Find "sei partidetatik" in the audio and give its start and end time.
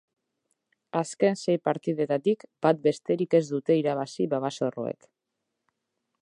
1.41-2.45